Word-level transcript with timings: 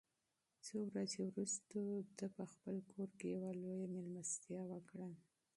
څو 0.65 0.77
ورځې 0.89 1.21
وروسته 1.29 1.79
ده 2.17 2.27
په 2.35 2.43
خپل 2.53 2.75
کور 2.91 3.09
کې 3.17 3.27
یوه 3.35 3.49
لویه 3.61 3.87
مېلمستیا 3.95 4.61
وکړه. 4.67 5.09